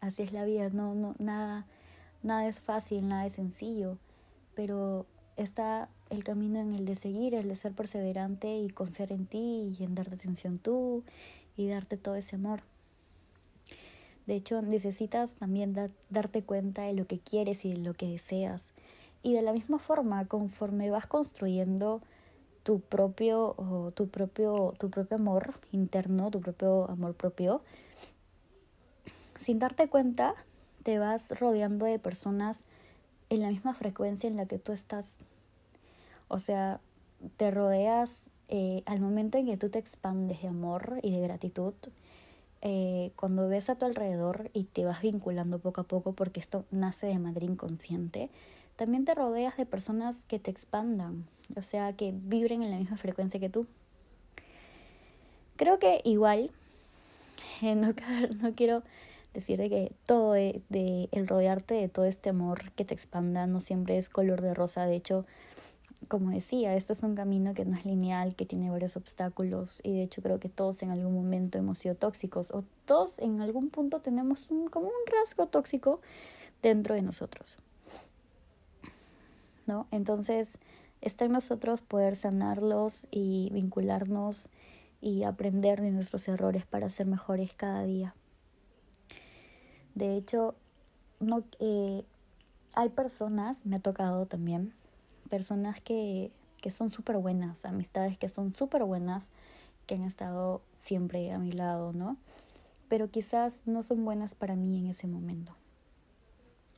así 0.00 0.22
es 0.24 0.32
la 0.32 0.44
vida, 0.44 0.68
no, 0.70 0.96
no, 0.96 1.14
nada, 1.20 1.66
nada 2.24 2.48
es 2.48 2.60
fácil, 2.60 3.06
nada 3.06 3.26
es 3.26 3.34
sencillo, 3.34 3.96
pero 4.56 5.06
está 5.36 5.88
el 6.08 6.24
camino 6.24 6.58
en 6.58 6.74
el 6.74 6.84
de 6.84 6.96
seguir, 6.96 7.36
el 7.36 7.46
de 7.46 7.54
ser 7.54 7.70
perseverante 7.70 8.58
y 8.58 8.70
confiar 8.70 9.12
en 9.12 9.26
ti 9.26 9.76
y 9.78 9.84
en 9.84 9.94
darte 9.94 10.16
atención 10.16 10.58
tú 10.58 11.04
y 11.56 11.68
darte 11.68 11.96
todo 11.96 12.16
ese 12.16 12.34
amor. 12.34 12.62
De 14.26 14.34
hecho, 14.34 14.62
necesitas 14.62 15.30
también 15.34 15.74
darte 16.10 16.42
cuenta 16.42 16.82
de 16.82 16.92
lo 16.92 17.06
que 17.06 17.18
quieres 17.18 17.64
y 17.64 17.72
de 17.72 17.78
lo 17.78 17.94
que 17.94 18.06
deseas. 18.06 18.62
Y 19.22 19.34
de 19.34 19.42
la 19.42 19.52
misma 19.52 19.78
forma, 19.78 20.26
conforme 20.26 20.90
vas 20.90 21.06
construyendo 21.06 22.00
tu 22.62 22.80
propio, 22.80 23.92
tu 23.94 24.08
propio, 24.08 24.74
tu 24.78 24.90
propio 24.90 25.16
amor 25.16 25.54
interno, 25.72 26.30
tu 26.30 26.40
propio 26.40 26.88
amor 26.90 27.14
propio, 27.14 27.62
sin 29.40 29.58
darte 29.58 29.88
cuenta, 29.88 30.34
te 30.82 30.98
vas 30.98 31.30
rodeando 31.38 31.86
de 31.86 31.98
personas 31.98 32.58
en 33.30 33.40
la 33.40 33.48
misma 33.48 33.74
frecuencia 33.74 34.28
en 34.28 34.36
la 34.36 34.46
que 34.46 34.58
tú 34.58 34.72
estás. 34.72 35.16
O 36.28 36.38
sea, 36.38 36.80
te 37.36 37.50
rodeas 37.50 38.10
eh, 38.48 38.82
al 38.86 39.00
momento 39.00 39.38
en 39.38 39.46
que 39.46 39.56
tú 39.56 39.68
te 39.68 39.78
expandes 39.78 40.42
de 40.42 40.48
amor 40.48 40.98
y 41.02 41.12
de 41.12 41.20
gratitud, 41.20 41.74
eh, 42.62 43.12
cuando 43.16 43.48
ves 43.48 43.70
a 43.70 43.76
tu 43.76 43.86
alrededor 43.86 44.50
y 44.52 44.64
te 44.64 44.84
vas 44.84 45.00
vinculando 45.02 45.58
poco 45.58 45.80
a 45.80 45.84
poco, 45.84 46.12
porque 46.12 46.40
esto 46.40 46.64
nace 46.70 47.06
de 47.06 47.18
manera 47.18 47.46
inconsciente, 47.46 48.30
también 48.76 49.04
te 49.04 49.14
rodeas 49.14 49.56
de 49.56 49.66
personas 49.66 50.16
que 50.28 50.38
te 50.38 50.50
expandan, 50.50 51.26
o 51.56 51.62
sea, 51.62 51.92
que 51.94 52.12
vibren 52.14 52.62
en 52.62 52.70
la 52.70 52.78
misma 52.78 52.96
frecuencia 52.96 53.40
que 53.40 53.48
tú. 53.48 53.66
Creo 55.56 55.78
que 55.78 56.00
igual, 56.04 56.50
no, 57.62 57.94
no 58.42 58.54
quiero 58.54 58.82
decir 59.34 59.58
de 59.58 59.68
que 59.70 59.92
todo 60.06 60.32
de, 60.32 60.60
de, 60.68 61.08
el 61.12 61.28
rodearte 61.28 61.74
de 61.74 61.88
todo 61.88 62.04
este 62.04 62.30
amor 62.30 62.72
que 62.72 62.84
te 62.84 62.94
expanda 62.94 63.46
no 63.46 63.60
siempre 63.60 63.96
es 63.96 64.08
color 64.08 64.42
de 64.42 64.54
rosa, 64.54 64.86
de 64.86 64.96
hecho, 64.96 65.24
como 66.08 66.30
decía, 66.30 66.74
esto 66.74 66.92
es 66.92 67.02
un 67.02 67.14
camino 67.14 67.54
que 67.54 67.64
no 67.64 67.76
es 67.76 67.84
lineal, 67.84 68.34
que 68.34 68.46
tiene 68.46 68.70
varios 68.70 68.96
obstáculos 68.96 69.80
y 69.82 69.92
de 69.92 70.02
hecho 70.02 70.22
creo 70.22 70.40
que 70.40 70.48
todos 70.48 70.82
en 70.82 70.90
algún 70.90 71.14
momento 71.14 71.58
hemos 71.58 71.78
sido 71.78 71.94
tóxicos 71.94 72.50
o 72.50 72.64
todos 72.84 73.18
en 73.18 73.40
algún 73.40 73.70
punto 73.70 74.00
tenemos 74.00 74.50
un, 74.50 74.68
como 74.68 74.86
un 74.86 75.06
rasgo 75.06 75.46
tóxico 75.46 76.00
dentro 76.62 76.94
de 76.94 77.02
nosotros. 77.02 77.56
¿No? 79.66 79.86
Entonces, 79.92 80.58
está 81.00 81.26
en 81.26 81.32
nosotros 81.32 81.80
poder 81.80 82.16
sanarlos 82.16 83.06
y 83.10 83.50
vincularnos 83.52 84.48
y 85.00 85.22
aprender 85.22 85.80
de 85.80 85.90
nuestros 85.90 86.26
errores 86.28 86.66
para 86.66 86.90
ser 86.90 87.06
mejores 87.06 87.52
cada 87.54 87.84
día. 87.84 88.14
De 89.94 90.16
hecho, 90.16 90.54
no, 91.20 91.44
eh, 91.58 92.04
hay 92.74 92.88
personas, 92.88 93.64
me 93.64 93.76
ha 93.76 93.80
tocado 93.80 94.26
también, 94.26 94.72
personas 95.30 95.80
que, 95.80 96.30
que 96.60 96.70
son 96.70 96.90
súper 96.90 97.16
buenas, 97.16 97.64
amistades 97.64 98.18
que 98.18 98.28
son 98.28 98.54
súper 98.54 98.84
buenas, 98.84 99.22
que 99.86 99.94
han 99.94 100.04
estado 100.04 100.60
siempre 100.78 101.32
a 101.32 101.38
mi 101.38 101.52
lado, 101.52 101.92
¿no? 101.92 102.16
Pero 102.88 103.10
quizás 103.10 103.54
no 103.64 103.82
son 103.82 104.04
buenas 104.04 104.34
para 104.34 104.56
mí 104.56 104.78
en 104.78 104.88
ese 104.88 105.06
momento. 105.06 105.54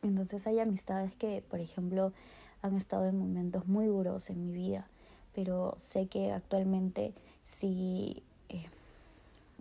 Entonces 0.03 0.47
hay 0.47 0.61
amistades 0.61 1.15
que, 1.15 1.43
por 1.49 1.61
ejemplo, 1.61 2.13
han 2.61 2.77
estado 2.77 3.07
en 3.07 3.19
momentos 3.19 3.67
muy 3.67 3.87
duros 3.87 4.31
en 4.31 4.47
mi 4.47 4.53
vida, 4.53 4.87
pero 5.35 5.79
sé 5.89 6.07
que 6.07 6.33
actualmente 6.33 7.13
si 7.59 8.23
eh, 8.49 8.67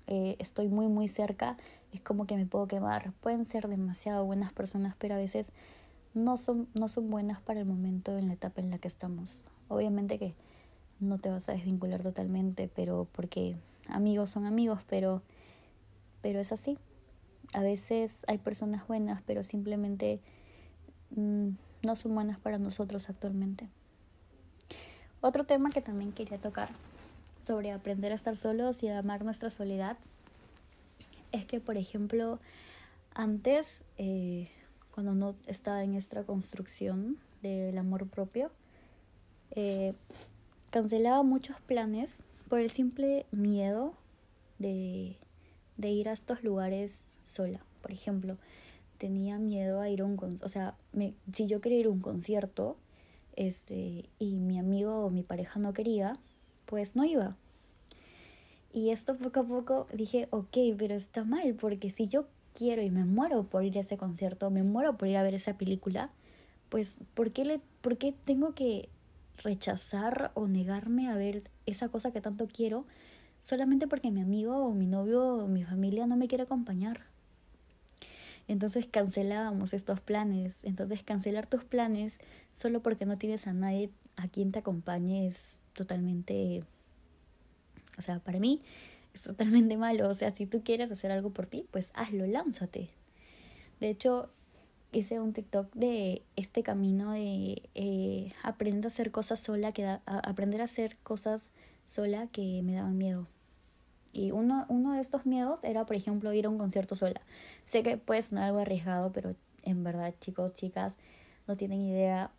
eh, 0.08 0.36
estoy 0.40 0.68
muy 0.68 0.88
muy 0.88 1.08
cerca, 1.08 1.58
es 1.94 2.02
como 2.02 2.26
que 2.26 2.36
me 2.36 2.46
puedo 2.46 2.68
quemar. 2.68 3.12
Pueden 3.22 3.46
ser 3.46 3.68
demasiado 3.68 4.26
buenas 4.26 4.54
personas, 4.54 4.96
pero 4.98 5.16
a 5.16 5.18
veces 5.18 5.52
no 6.14 6.38
son, 6.38 6.68
no 6.74 6.90
son 6.90 7.10
buenas 7.10 7.42
para 7.42 7.60
el 7.60 7.66
momento 7.66 8.18
en 8.18 8.28
la 8.28 8.34
etapa 8.34 8.62
en 8.62 8.70
la 8.70 8.78
que 8.78 8.88
estamos. 8.88 9.44
Obviamente 9.68 10.20
que 10.20 10.34
no 11.00 11.18
te 11.18 11.30
vas 11.30 11.48
a 11.50 11.54
desvincular 11.54 12.04
totalmente, 12.04 12.70
pero 12.74 13.08
porque 13.12 13.56
amigos 13.88 14.30
son 14.30 14.46
amigos, 14.46 14.82
pero, 14.90 15.22
pero 16.22 16.40
es 16.40 16.52
así. 16.52 16.78
A 17.54 17.62
veces 17.62 18.12
hay 18.28 18.38
personas 18.38 18.88
buenas, 18.88 19.22
pero 19.26 19.44
simplemente 19.44 20.20
mm, 21.16 21.50
no 21.84 21.96
son 21.96 22.14
buenas 22.14 22.40
para 22.40 22.58
nosotros 22.58 23.10
actualmente. 23.10 23.68
Otro 25.22 25.46
tema 25.46 25.70
que 25.70 25.82
también 25.82 26.12
quería 26.12 26.38
tocar 26.38 26.70
sobre 27.44 27.72
aprender 27.72 28.12
a 28.12 28.16
estar 28.16 28.38
solos 28.38 28.84
y 28.84 28.88
a 28.88 29.00
amar 29.00 29.24
nuestra 29.24 29.50
soledad 29.50 29.98
es 31.32 31.46
que, 31.46 31.60
por 31.60 31.78
ejemplo, 31.78 32.40
antes 33.14 33.84
eh, 33.98 34.50
cuando 34.94 35.14
no 35.14 35.36
estaba 35.48 35.84
en 35.84 35.96
esta 35.96 36.24
construcción 36.24 37.18
del 37.42 37.78
amor 37.78 38.08
propio, 38.08 38.52
eh, 39.52 39.94
cancelaba 40.70 41.24
muchos 41.24 41.60
planes 41.62 42.20
por 42.50 42.60
el 42.60 42.70
simple 42.70 43.26
miedo 43.32 43.94
de, 44.60 45.18
de, 45.78 45.90
ir 45.90 46.10
a 46.10 46.14
estos 46.14 46.44
lugares 46.44 47.06
sola. 47.26 47.62
Por 47.82 47.92
ejemplo, 47.92 48.38
tenía 48.98 49.40
miedo 49.40 49.82
a 49.82 49.90
ir 49.90 50.02
a 50.02 50.06
un 50.06 50.18
concierto, 50.18 50.46
o 50.46 50.50
sea, 50.50 50.76
me, 50.94 51.14
si 51.34 51.48
yo 51.48 51.62
quería 51.62 51.80
ir 51.80 51.86
a 51.88 51.90
un 51.90 52.02
concierto 52.02 52.78
este, 53.36 54.06
y 54.20 54.36
mi 54.36 54.60
amigo 54.60 55.06
o 55.06 55.10
mi 55.10 55.24
pareja 55.24 55.60
no 55.60 55.74
quería, 55.74 56.18
pues 56.66 56.96
no 56.96 57.04
iba. 57.06 57.36
Y 58.74 58.92
esto 58.92 59.18
poco 59.18 59.42
a 59.42 59.44
poco 59.44 59.88
dije, 59.94 60.28
ok, 60.30 60.58
pero 60.78 60.96
está 60.96 61.24
mal, 61.24 61.56
porque 61.56 61.90
si 61.90 62.08
yo 62.08 62.26
quiero 62.54 62.82
y 62.82 62.90
me 62.90 63.06
muero 63.06 63.44
por 63.44 63.64
ir 63.64 63.78
a 63.78 63.82
ese 63.82 63.98
concierto, 63.98 64.50
me 64.50 64.64
muero 64.64 64.98
por 64.98 65.08
ir 65.08 65.18
a 65.18 65.24
ver 65.24 65.34
esa 65.34 65.58
película, 65.58 66.10
pues 66.70 66.94
¿por 67.14 67.32
qué, 67.32 67.46
le, 67.46 67.60
por 67.82 67.98
qué 67.98 68.14
tengo 68.26 68.54
que 68.54 68.90
rechazar 69.38 70.32
o 70.36 70.48
negarme 70.48 71.10
a 71.10 71.16
ver 71.16 71.44
esa 71.66 71.90
cosa 71.90 72.12
que 72.12 72.22
tanto 72.22 72.48
quiero 72.48 72.86
solamente 73.42 73.88
porque 73.88 74.12
mi 74.12 74.22
amigo 74.22 74.56
o 74.56 74.74
mi 74.74 74.88
novio 74.88 75.24
o 75.24 75.48
mi 75.48 75.64
familia 75.64 76.08
no 76.08 76.16
me 76.16 76.28
quiere 76.28 76.44
acompañar? 76.44 77.02
Entonces 78.48 78.86
cancelábamos 78.90 79.74
estos 79.74 80.02
planes. 80.02 80.60
Entonces 80.64 81.04
cancelar 81.04 81.48
tus 81.48 81.64
planes 81.64 82.20
solo 82.54 82.82
porque 82.82 83.06
no 83.06 83.18
tienes 83.18 83.48
a 83.48 83.54
nadie 83.54 83.92
a 84.18 84.28
quien 84.28 84.52
te 84.52 84.60
acompañe 84.60 85.28
es 85.28 85.58
totalmente... 85.74 86.64
O 87.98 88.02
sea, 88.02 88.20
para 88.20 88.40
mí 88.40 88.62
es 89.14 89.22
totalmente 89.24 89.78
malo. 89.78 90.10
O 90.10 90.14
sea, 90.14 90.32
si 90.32 90.46
tú 90.46 90.64
quieres 90.64 90.92
hacer 90.92 91.12
algo 91.12 91.32
por 91.32 91.48
ti, 91.48 91.66
pues 91.72 91.92
hazlo, 91.94 92.26
lánzate. 92.28 92.90
De 93.80 93.90
hecho, 93.90 94.30
hice 94.92 95.20
un 95.20 95.34
TikTok 95.34 95.74
de 95.74 96.22
este 96.36 96.64
camino 96.64 97.14
de 97.14 97.62
eh, 97.76 98.34
aprender 98.44 98.86
a 98.86 98.88
hacer 98.88 99.12
cosas 99.12 99.40
sola, 99.40 99.72
que 99.72 99.98
aprender 100.06 100.62
a 100.62 100.66
hacer 100.66 100.98
cosas 101.04 101.50
sola 101.88 102.28
que 102.28 102.62
me 102.64 102.74
daban 102.74 102.98
miedo. 102.98 103.28
Y 104.14 104.32
uno, 104.32 104.66
uno 104.68 104.94
de 104.94 105.02
estos 105.02 105.26
miedos 105.26 105.64
era, 105.64 105.86
por 105.86 105.96
ejemplo, 105.96 106.34
ir 106.34 106.46
a 106.46 106.50
un 106.50 106.58
concierto 106.58 106.96
sola. 106.96 107.22
Sé 107.68 107.82
que 107.82 107.98
puede 107.98 108.22
sonar 108.22 108.46
algo 108.46 108.60
arriesgado, 108.60 109.12
pero 109.14 109.36
en 109.64 109.84
verdad, 109.84 110.14
chicos, 110.20 110.54
chicas, 110.54 110.94
no 111.48 111.56
tienen 111.56 111.82
idea 111.82 112.32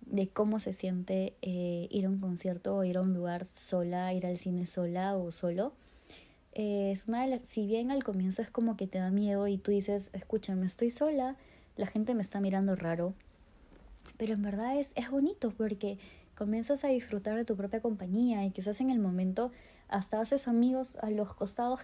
de 0.00 0.28
cómo 0.28 0.58
se 0.58 0.72
siente 0.72 1.34
eh, 1.42 1.86
ir 1.90 2.06
a 2.06 2.08
un 2.08 2.18
concierto 2.18 2.76
o 2.76 2.84
ir 2.84 2.96
a 2.96 3.02
un 3.02 3.12
lugar 3.12 3.44
sola, 3.44 4.14
ir 4.14 4.26
al 4.26 4.38
cine 4.38 4.66
sola 4.66 5.16
o 5.16 5.32
solo 5.32 5.74
eh, 6.52 6.90
es 6.92 7.08
una 7.08 7.22
de 7.22 7.28
las, 7.28 7.42
si 7.42 7.66
bien 7.66 7.90
al 7.90 8.04
comienzo 8.04 8.42
es 8.42 8.50
como 8.50 8.76
que 8.76 8.86
te 8.86 8.98
da 8.98 9.10
miedo 9.10 9.46
y 9.48 9.58
tú 9.58 9.70
dices, 9.70 10.10
escúchame, 10.12 10.66
estoy 10.66 10.90
sola, 10.90 11.36
la 11.76 11.86
gente 11.86 12.14
me 12.14 12.22
está 12.22 12.40
mirando 12.40 12.74
raro, 12.74 13.14
pero 14.16 14.34
en 14.34 14.42
verdad 14.42 14.78
es, 14.78 14.88
es 14.94 15.10
bonito 15.10 15.52
porque 15.56 15.98
comienzas 16.36 16.84
a 16.84 16.88
disfrutar 16.88 17.36
de 17.36 17.44
tu 17.44 17.56
propia 17.56 17.80
compañía 17.80 18.44
y 18.44 18.50
quizás 18.50 18.80
en 18.80 18.90
el 18.90 18.98
momento 18.98 19.50
hasta 19.88 20.20
haces 20.20 20.48
amigos 20.48 20.96
a 21.02 21.10
los 21.10 21.34
costados 21.34 21.80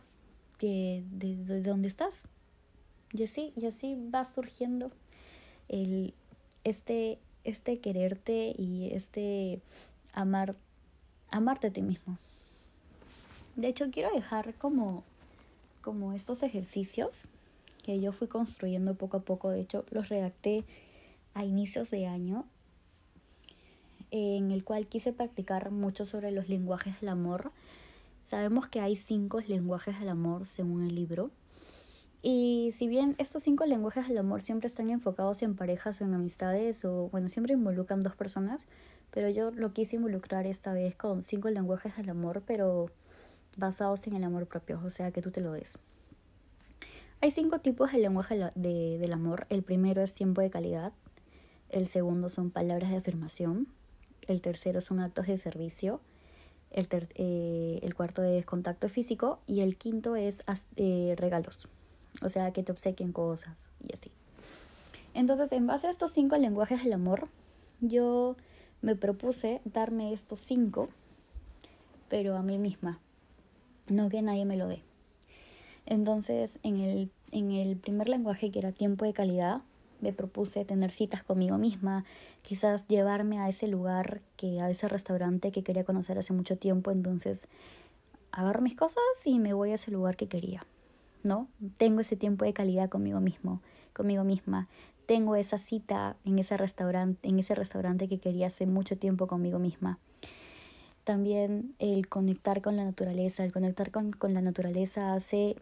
que 0.58 1.02
de, 1.10 1.36
de, 1.36 1.62
donde 1.62 1.88
estás. 1.88 2.22
Y 3.12 3.24
así, 3.24 3.52
y 3.56 3.66
así 3.66 3.96
va 4.12 4.24
surgiendo 4.24 4.90
el, 5.68 6.14
este, 6.64 7.18
este 7.44 7.78
quererte 7.78 8.54
y 8.56 8.90
este 8.92 9.60
amar, 10.12 10.54
amarte 11.30 11.68
a 11.68 11.70
ti 11.70 11.82
mismo. 11.82 12.18
De 13.56 13.68
hecho, 13.68 13.90
quiero 13.90 14.10
dejar 14.12 14.54
como, 14.54 15.04
como 15.80 16.12
estos 16.12 16.42
ejercicios 16.42 17.28
que 17.84 18.00
yo 18.00 18.12
fui 18.12 18.26
construyendo 18.26 18.94
poco 18.94 19.18
a 19.18 19.20
poco. 19.20 19.50
De 19.50 19.60
hecho, 19.60 19.84
los 19.90 20.08
redacté 20.08 20.64
a 21.34 21.44
inicios 21.44 21.90
de 21.90 22.06
año, 22.06 22.46
en 24.10 24.50
el 24.50 24.64
cual 24.64 24.86
quise 24.86 25.12
practicar 25.12 25.70
mucho 25.70 26.06
sobre 26.06 26.30
los 26.30 26.48
lenguajes 26.48 27.00
del 27.00 27.10
amor. 27.10 27.52
Sabemos 28.26 28.68
que 28.68 28.80
hay 28.80 28.96
cinco 28.96 29.40
lenguajes 29.40 30.00
del 30.00 30.08
amor 30.08 30.46
según 30.46 30.82
el 30.84 30.94
libro. 30.94 31.30
Y 32.22 32.72
si 32.78 32.88
bien 32.88 33.14
estos 33.18 33.42
cinco 33.42 33.66
lenguajes 33.66 34.08
del 34.08 34.16
amor 34.16 34.40
siempre 34.40 34.66
están 34.66 34.88
enfocados 34.88 35.42
en 35.42 35.54
parejas 35.54 36.00
o 36.00 36.04
en 36.04 36.14
amistades, 36.14 36.84
o 36.84 37.10
bueno, 37.10 37.28
siempre 37.28 37.52
involucran 37.52 38.00
dos 38.00 38.16
personas, 38.16 38.66
pero 39.10 39.28
yo 39.28 39.50
lo 39.50 39.74
quise 39.74 39.96
involucrar 39.96 40.46
esta 40.46 40.72
vez 40.72 40.96
con 40.96 41.22
cinco 41.22 41.50
lenguajes 41.50 41.94
del 41.96 42.08
amor, 42.08 42.42
pero 42.46 42.90
basados 43.56 44.06
en 44.06 44.14
el 44.14 44.24
amor 44.24 44.46
propio, 44.46 44.80
o 44.84 44.90
sea, 44.90 45.10
que 45.10 45.22
tú 45.22 45.30
te 45.30 45.40
lo 45.40 45.52
des. 45.52 45.70
Hay 47.20 47.30
cinco 47.30 47.60
tipos 47.60 47.92
de 47.92 47.98
lenguaje 47.98 48.50
de, 48.54 48.98
del 48.98 49.12
amor. 49.12 49.46
El 49.48 49.62
primero 49.62 50.02
es 50.02 50.14
tiempo 50.14 50.42
de 50.42 50.50
calidad. 50.50 50.92
El 51.70 51.88
segundo 51.88 52.28
son 52.28 52.50
palabras 52.50 52.90
de 52.90 52.98
afirmación. 52.98 53.68
el 54.26 54.40
tercero 54.40 54.80
son 54.80 55.00
actos 55.00 55.26
de 55.26 55.36
servicio, 55.38 56.00
el, 56.70 56.88
eh, 57.14 57.78
el 57.82 57.94
cuarto 57.94 58.22
es 58.22 58.44
contacto 58.44 58.88
físico 58.88 59.38
y 59.46 59.60
el 59.60 59.76
quinto 59.76 60.16
es 60.16 60.42
eh, 60.76 61.14
regalos, 61.16 61.68
o 62.20 62.28
sea, 62.28 62.52
que 62.52 62.62
te 62.62 62.72
obsequien 62.72 63.12
cosas 63.12 63.54
y 63.86 63.94
así. 63.94 64.10
Entonces, 65.14 65.52
en 65.52 65.66
base 65.66 65.86
a 65.86 65.90
estos 65.90 66.12
cinco 66.12 66.36
lenguajes 66.36 66.82
del 66.82 66.92
amor, 66.92 67.28
yo 67.80 68.36
me 68.82 68.96
propuse 68.96 69.60
darme 69.64 70.12
estos 70.12 70.40
cinco, 70.40 70.88
pero 72.08 72.36
a 72.36 72.42
mí 72.42 72.58
misma, 72.58 72.98
no 73.88 74.08
que 74.08 74.22
nadie 74.22 74.44
me 74.44 74.56
lo 74.56 74.68
dé. 74.68 74.82
Entonces, 75.86 76.58
en 76.62 76.78
el, 76.78 77.10
en 77.30 77.52
el 77.52 77.76
primer 77.76 78.08
lenguaje, 78.08 78.50
que 78.50 78.58
era 78.58 78.72
tiempo 78.72 79.04
de 79.04 79.12
calidad, 79.12 79.62
me 80.00 80.12
propuse 80.12 80.64
tener 80.64 80.90
citas 80.90 81.22
conmigo 81.22 81.58
misma, 81.58 82.04
quizás 82.42 82.86
llevarme 82.88 83.38
a 83.38 83.48
ese 83.48 83.66
lugar, 83.66 84.20
que 84.36 84.60
a 84.60 84.70
ese 84.70 84.88
restaurante 84.88 85.50
que 85.50 85.62
quería 85.62 85.84
conocer 85.84 86.18
hace 86.18 86.32
mucho 86.32 86.56
tiempo, 86.56 86.90
entonces 86.90 87.48
agarro 88.32 88.60
mis 88.60 88.76
cosas 88.76 89.02
y 89.24 89.38
me 89.38 89.54
voy 89.54 89.70
a 89.70 89.74
ese 89.74 89.90
lugar 89.90 90.16
que 90.16 90.28
quería, 90.28 90.66
¿no? 91.22 91.48
Tengo 91.78 92.00
ese 92.00 92.16
tiempo 92.16 92.44
de 92.44 92.52
calidad 92.52 92.88
conmigo 92.88 93.20
mismo, 93.20 93.60
conmigo 93.92 94.24
misma. 94.24 94.68
Tengo 95.06 95.36
esa 95.36 95.58
cita 95.58 96.16
en 96.24 96.38
ese 96.38 96.56
restaurante, 96.56 97.28
en 97.28 97.38
ese 97.38 97.54
restaurante 97.54 98.08
que 98.08 98.18
quería 98.18 98.48
hace 98.48 98.66
mucho 98.66 98.96
tiempo 98.96 99.26
conmigo 99.26 99.58
misma. 99.58 99.98
También 101.04 101.74
el 101.78 102.08
conectar 102.08 102.62
con 102.62 102.76
la 102.76 102.84
naturaleza, 102.84 103.44
el 103.44 103.52
conectar 103.52 103.90
con, 103.90 104.12
con 104.12 104.32
la 104.34 104.40
naturaleza 104.40 105.14
hace 105.14 105.56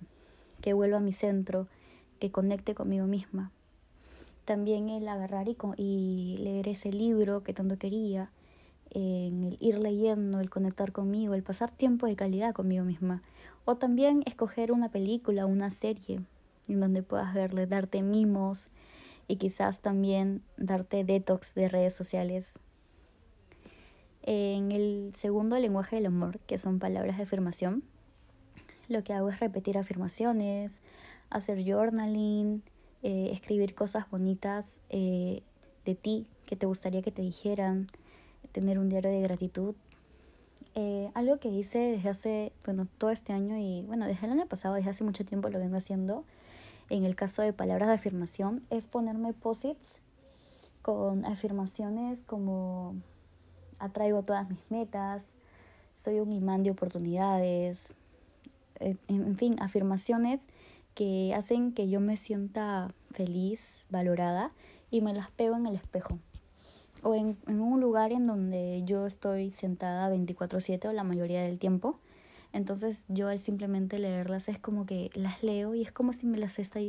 que 0.61 0.72
vuelva 0.72 0.99
a 0.99 1.00
mi 1.00 1.12
centro, 1.12 1.66
que 2.20 2.30
conecte 2.30 2.75
conmigo 2.75 3.06
misma. 3.06 3.50
También 4.44 4.88
el 4.88 5.08
agarrar 5.08 5.49
y, 5.49 5.56
y 5.76 6.37
leer 6.38 6.68
ese 6.68 6.92
libro 6.92 7.42
que 7.42 7.52
tanto 7.52 7.76
quería, 7.76 8.30
en 8.90 9.44
el 9.44 9.56
ir 9.61 9.78
leyendo, 9.78 10.40
el 10.40 10.50
conectar 10.50 10.92
conmigo, 10.92 11.34
el 11.34 11.42
pasar 11.42 11.70
tiempo 11.70 12.06
de 12.06 12.16
calidad 12.16 12.54
conmigo 12.54 12.84
misma. 12.84 13.22
O 13.64 13.76
también 13.76 14.22
escoger 14.26 14.70
una 14.70 14.90
película, 14.90 15.46
una 15.46 15.70
serie 15.70 16.20
en 16.68 16.80
donde 16.80 17.02
puedas 17.02 17.34
verle, 17.34 17.66
darte 17.66 18.02
mimos 18.02 18.68
y 19.28 19.37
quizás 19.37 19.80
también 19.80 20.42
darte 20.56 21.04
detox 21.04 21.54
de 21.54 21.68
redes 21.68 21.94
sociales. 21.94 22.52
En 24.22 24.70
el 24.70 25.12
segundo 25.16 25.58
lenguaje 25.58 25.96
del 25.96 26.06
amor, 26.06 26.38
que 26.46 26.58
son 26.58 26.78
palabras 26.78 27.16
de 27.16 27.24
afirmación, 27.24 27.82
lo 28.88 29.02
que 29.02 29.12
hago 29.12 29.28
es 29.30 29.40
repetir 29.40 29.78
afirmaciones, 29.78 30.80
hacer 31.30 31.64
journaling, 31.64 32.62
eh, 33.02 33.30
escribir 33.32 33.74
cosas 33.74 34.08
bonitas 34.10 34.80
eh, 34.90 35.42
de 35.84 35.94
ti 35.94 36.26
que 36.46 36.56
te 36.56 36.66
gustaría 36.66 37.02
que 37.02 37.10
te 37.10 37.22
dijeran, 37.22 37.88
tener 38.52 38.78
un 38.78 38.88
diario 38.88 39.10
de 39.10 39.22
gratitud. 39.22 39.74
Eh, 40.74 41.10
algo 41.14 41.38
que 41.38 41.48
hice 41.48 41.78
desde 41.78 42.08
hace, 42.08 42.52
bueno, 42.64 42.86
todo 42.98 43.10
este 43.10 43.32
año 43.32 43.56
y 43.58 43.82
bueno, 43.82 44.06
desde 44.06 44.26
el 44.26 44.32
año 44.32 44.46
pasado, 44.46 44.74
desde 44.74 44.90
hace 44.90 45.04
mucho 45.04 45.24
tiempo 45.24 45.48
lo 45.48 45.58
vengo 45.58 45.76
haciendo, 45.76 46.24
en 46.90 47.04
el 47.04 47.16
caso 47.16 47.42
de 47.42 47.52
palabras 47.52 47.88
de 47.88 47.94
afirmación, 47.94 48.62
es 48.70 48.86
ponerme 48.86 49.32
posits 49.32 50.00
con 50.82 51.24
afirmaciones 51.24 52.22
como 52.22 52.96
atraigo 53.82 54.22
todas 54.22 54.48
mis 54.48 54.60
metas, 54.70 55.22
soy 55.96 56.20
un 56.20 56.32
imán 56.32 56.62
de 56.62 56.70
oportunidades, 56.70 57.94
en 58.80 59.36
fin, 59.36 59.56
afirmaciones 59.60 60.40
que 60.94 61.34
hacen 61.34 61.72
que 61.72 61.88
yo 61.88 62.00
me 62.00 62.16
sienta 62.16 62.92
feliz, 63.12 63.84
valorada 63.90 64.52
y 64.90 65.00
me 65.00 65.14
las 65.14 65.30
pego 65.30 65.56
en 65.56 65.66
el 65.66 65.76
espejo. 65.76 66.18
O 67.02 67.14
en, 67.14 67.36
en 67.46 67.60
un 67.60 67.80
lugar 67.80 68.12
en 68.12 68.26
donde 68.26 68.82
yo 68.84 69.06
estoy 69.06 69.50
sentada 69.50 70.08
24/7 70.14 70.88
o 70.88 70.92
la 70.92 71.04
mayoría 71.04 71.42
del 71.42 71.58
tiempo. 71.58 71.98
Entonces 72.52 73.04
yo 73.08 73.28
al 73.28 73.40
simplemente 73.40 73.98
leerlas 73.98 74.48
es 74.48 74.58
como 74.58 74.84
que 74.86 75.10
las 75.14 75.42
leo 75.42 75.74
y 75.74 75.82
es 75.82 75.90
como 75.90 76.12
si 76.12 76.26
me 76.26 76.38
las, 76.38 76.58
está, 76.58 76.80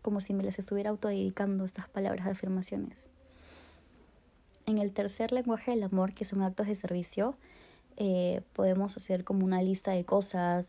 como 0.00 0.20
si 0.20 0.32
me 0.32 0.42
las 0.42 0.58
estuviera 0.58 0.90
autodedicando 0.90 1.64
estas 1.64 1.88
palabras 1.88 2.24
de 2.24 2.32
afirmaciones. 2.32 3.06
En 4.72 4.78
el 4.78 4.94
tercer 4.94 5.32
lenguaje 5.32 5.72
del 5.72 5.82
amor, 5.82 6.14
que 6.14 6.24
son 6.24 6.40
actos 6.40 6.66
de 6.66 6.74
servicio, 6.74 7.36
eh, 7.98 8.40
podemos 8.54 8.96
hacer 8.96 9.22
como 9.22 9.44
una 9.44 9.60
lista 9.60 9.90
de 9.90 10.06
cosas, 10.06 10.66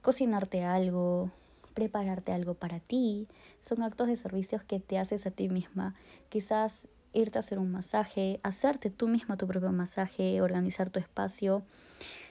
cocinarte 0.00 0.64
algo, 0.64 1.30
prepararte 1.74 2.32
algo 2.32 2.54
para 2.54 2.80
ti. 2.80 3.28
Son 3.60 3.82
actos 3.82 4.08
de 4.08 4.16
servicios 4.16 4.62
que 4.62 4.80
te 4.80 4.98
haces 4.98 5.26
a 5.26 5.30
ti 5.30 5.50
misma. 5.50 5.94
Quizás 6.30 6.88
irte 7.12 7.36
a 7.36 7.40
hacer 7.40 7.58
un 7.58 7.70
masaje, 7.70 8.40
hacerte 8.42 8.88
tú 8.88 9.08
misma 9.08 9.36
tu 9.36 9.46
propio 9.46 9.72
masaje, 9.72 10.40
organizar 10.40 10.88
tu 10.88 10.98
espacio, 10.98 11.64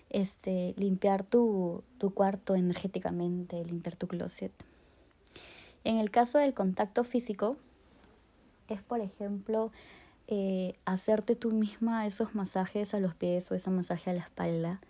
este, 0.10 0.73
limpiar 0.78 1.23
tu, 1.23 1.84
tu 1.99 2.12
cuarto 2.12 2.56
energéticamente, 2.56 3.63
limpiar 3.63 3.97
tu 3.97 4.08
closet. 4.08 4.52
En 5.84 5.99
el 5.99 6.10
caso 6.10 6.39
del 6.39 6.56
contacto 6.56 7.04
físico, 7.04 7.56
es 8.67 8.82
por 8.82 8.99
ejemplo 8.99 9.71
eh, 10.27 10.75
hacerte 10.86 11.36
tú 11.36 11.51
misma 11.51 12.07
esos 12.07 12.36
masajes 12.36 12.93
a 12.93 12.99
los 12.99 13.15
pies 13.15 13.51
o 13.51 13.55
ese 13.55 13.69
masaje 13.69 14.09
a 14.09 14.13
la 14.13 14.21
espalda, 14.21 14.81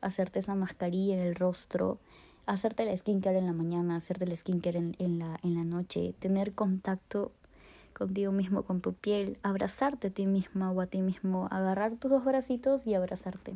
hacerte 0.00 0.38
esa 0.38 0.54
mascarilla 0.54 1.14
en 1.14 1.20
el 1.20 1.34
rostro, 1.34 1.98
hacerte 2.46 2.84
la 2.84 2.96
skincare 2.96 3.38
en 3.38 3.46
la 3.46 3.52
mañana, 3.52 3.96
hacerte 3.96 4.24
el 4.24 4.36
skincare 4.36 4.78
en, 4.78 4.96
en, 4.98 5.18
la, 5.18 5.38
en 5.42 5.54
la 5.54 5.64
noche, 5.64 6.14
tener 6.18 6.52
contacto 6.52 7.32
contigo 7.92 8.32
mismo, 8.32 8.62
con 8.62 8.80
tu 8.80 8.94
piel, 8.94 9.38
abrazarte 9.42 10.08
a 10.08 10.10
ti 10.10 10.26
misma 10.26 10.70
o 10.72 10.80
a 10.80 10.86
ti 10.86 11.02
mismo, 11.02 11.48
agarrar 11.50 11.92
tus 11.96 12.10
dos 12.10 12.24
bracitos 12.24 12.86
y 12.86 12.94
abrazarte. 12.94 13.54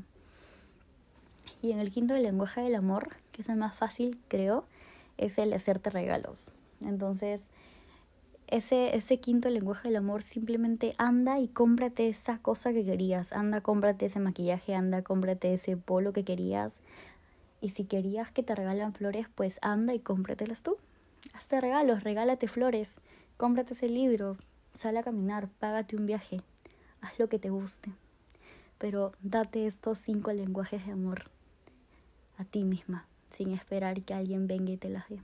Y 1.62 1.72
en 1.72 1.80
el 1.80 1.90
quinto 1.90 2.14
del 2.14 2.22
lenguaje 2.22 2.60
del 2.60 2.74
amor, 2.74 3.16
que 3.32 3.42
es 3.42 3.48
el 3.48 3.56
más 3.56 3.74
fácil, 3.76 4.18
creo, 4.28 4.64
es 5.16 5.38
el 5.38 5.52
hacerte 5.52 5.90
regalos. 5.90 6.50
Entonces, 6.82 7.48
ese, 8.48 8.96
ese 8.96 9.18
quinto 9.18 9.48
lenguaje 9.50 9.88
del 9.88 9.96
amor 9.96 10.22
simplemente 10.22 10.94
anda 10.98 11.38
y 11.40 11.48
cómprate 11.48 12.08
esa 12.08 12.38
cosa 12.38 12.72
que 12.72 12.84
querías. 12.84 13.32
Anda, 13.32 13.60
cómprate 13.60 14.06
ese 14.06 14.20
maquillaje, 14.20 14.74
anda, 14.74 15.02
cómprate 15.02 15.54
ese 15.54 15.76
polo 15.76 16.12
que 16.12 16.24
querías, 16.24 16.80
y 17.60 17.70
si 17.70 17.84
querías 17.84 18.30
que 18.30 18.42
te 18.42 18.54
regalan 18.54 18.92
flores, 18.92 19.26
pues 19.34 19.58
anda 19.62 19.94
y 19.94 19.98
cómpratelas 19.98 20.62
tú. 20.62 20.76
Hazte 21.32 21.60
regalos, 21.60 22.04
regálate 22.04 22.48
flores, 22.48 23.00
cómprate 23.36 23.72
ese 23.72 23.88
libro, 23.88 24.36
sal 24.74 24.96
a 24.96 25.02
caminar, 25.02 25.48
págate 25.58 25.96
un 25.96 26.06
viaje, 26.06 26.40
haz 27.00 27.18
lo 27.18 27.28
que 27.28 27.38
te 27.38 27.50
guste. 27.50 27.90
Pero 28.78 29.12
date 29.22 29.66
estos 29.66 29.98
cinco 29.98 30.32
lenguajes 30.32 30.84
de 30.86 30.92
amor 30.92 31.24
a 32.38 32.44
ti 32.44 32.62
misma, 32.64 33.06
sin 33.34 33.52
esperar 33.52 34.02
que 34.02 34.14
alguien 34.14 34.46
venga 34.46 34.70
y 34.70 34.76
te 34.76 34.90
las 34.90 35.08
dé. 35.08 35.20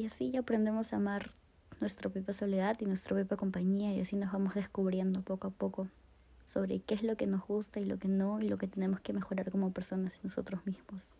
Y 0.00 0.06
así 0.06 0.34
aprendemos 0.34 0.94
a 0.94 0.96
amar 0.96 1.32
nuestra 1.78 2.08
propia 2.08 2.32
soledad 2.32 2.74
y 2.80 2.86
nuestra 2.86 3.14
propia 3.14 3.36
compañía 3.36 3.92
y 3.92 4.00
así 4.00 4.16
nos 4.16 4.32
vamos 4.32 4.54
descubriendo 4.54 5.20
poco 5.20 5.48
a 5.48 5.50
poco 5.50 5.88
sobre 6.42 6.80
qué 6.80 6.94
es 6.94 7.02
lo 7.02 7.18
que 7.18 7.26
nos 7.26 7.46
gusta 7.46 7.80
y 7.80 7.84
lo 7.84 7.98
que 7.98 8.08
no 8.08 8.40
y 8.40 8.48
lo 8.48 8.56
que 8.56 8.66
tenemos 8.66 9.00
que 9.00 9.12
mejorar 9.12 9.50
como 9.50 9.74
personas 9.74 10.14
y 10.16 10.26
nosotros 10.26 10.64
mismos. 10.64 11.10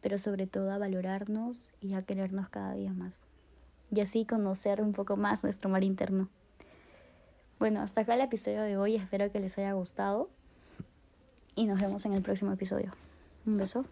Pero 0.00 0.18
sobre 0.18 0.48
todo 0.48 0.72
a 0.72 0.78
valorarnos 0.78 1.70
y 1.80 1.94
a 1.94 2.02
querernos 2.02 2.48
cada 2.48 2.74
día 2.74 2.92
más. 2.92 3.14
Y 3.92 4.00
así 4.00 4.26
conocer 4.26 4.82
un 4.82 4.92
poco 4.92 5.16
más 5.16 5.44
nuestro 5.44 5.70
mar 5.70 5.84
interno. 5.84 6.28
Bueno, 7.60 7.80
hasta 7.80 8.00
acá 8.00 8.14
el 8.14 8.22
episodio 8.22 8.62
de 8.62 8.76
hoy. 8.76 8.96
Espero 8.96 9.30
que 9.30 9.38
les 9.38 9.56
haya 9.56 9.74
gustado. 9.74 10.30
Y 11.54 11.66
nos 11.66 11.80
vemos 11.80 12.04
en 12.06 12.14
el 12.14 12.22
próximo 12.22 12.50
episodio. 12.50 12.92
Un 13.46 13.56
beso. 13.56 13.84